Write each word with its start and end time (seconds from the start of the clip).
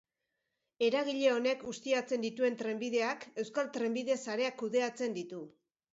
Eragile 0.85 1.27
honek 1.33 1.61
ustiatzen 1.73 2.25
dituen 2.25 2.57
trenbideak 2.63 3.27
Euskal 3.45 3.73
Trenbide 3.77 4.19
Sareak 4.29 4.61
kudeatzen 4.63 5.19
ditu. 5.21 5.45